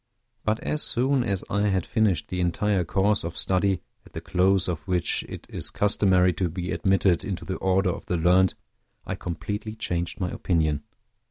But 0.43 0.59
as 0.61 0.81
soon 0.81 1.23
as 1.23 1.43
I 1.47 1.67
had 1.67 1.85
finished 1.85 2.29
the 2.29 2.41
entire 2.41 2.83
course 2.83 3.23
of 3.23 3.37
study, 3.37 3.83
at 4.03 4.13
the 4.13 4.19
close 4.19 4.67
of 4.67 4.87
which 4.87 5.21
it 5.29 5.45
is 5.47 5.69
customary 5.69 6.33
to 6.33 6.49
be 6.49 6.71
admitted 6.71 7.23
into 7.23 7.45
the 7.45 7.57
order 7.57 7.91
of 7.91 8.07
the 8.07 8.17
learned, 8.17 8.55
I 9.05 9.13
completely 9.13 9.75
changed 9.75 10.19
my 10.19 10.31
opinion. 10.31 10.81